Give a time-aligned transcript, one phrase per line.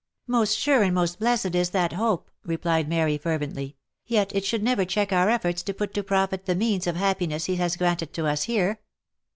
[0.27, 3.75] "Most sure and most blessed is that hope!" replied Mary, fervently,
[4.07, 6.95] lt yet it should never check our efforts to put to profit the means of
[6.95, 8.79] happiness he has granted to us here.